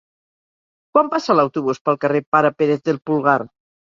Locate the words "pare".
2.37-2.53